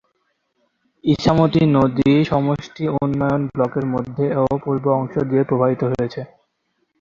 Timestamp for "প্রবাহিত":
5.49-5.81